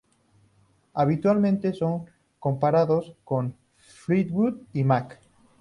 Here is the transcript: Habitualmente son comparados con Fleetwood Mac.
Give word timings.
Habitualmente 0.95 1.73
son 1.73 2.05
comparados 2.39 3.13
con 3.23 3.53
Fleetwood 3.77 4.55
Mac. 4.83 5.19